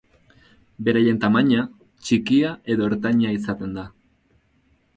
Beraien 0.87 1.19
tamaina 1.25 1.67
txikia 2.07 2.55
edo 2.77 2.89
ertaina 2.93 3.37
izaten 3.37 3.77
da. 3.79 3.87